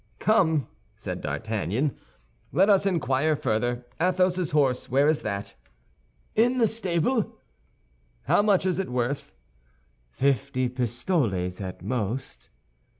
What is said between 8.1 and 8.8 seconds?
"How much is